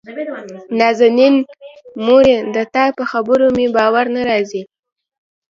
[0.79, 1.35] نازنين:
[2.05, 4.63] مورې دتا په خبرو مې باور نه راځي.